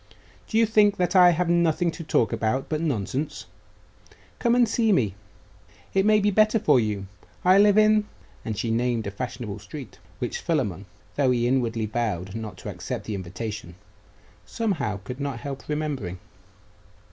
[0.47, 3.45] Do you think that I have nothing to talk about but nonsense?
[4.39, 5.13] Come and see me.
[5.93, 7.05] It may be better for you.
[7.45, 8.07] I live in'
[8.43, 10.87] and she named a fashionable street, which Philammon,
[11.17, 13.75] though he inwardly vowed not to accept the invitation,
[14.43, 16.17] somehow could not help remembering.